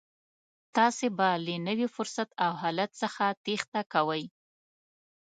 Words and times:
تاسې 0.75 1.07
به 1.17 1.29
له 1.45 1.55
نوي 1.67 1.87
فرصت 1.95 2.29
او 2.43 2.51
حالت 2.61 2.89
څخه 3.01 3.25
تېښته 3.43 3.81
کوئ. 3.93 4.23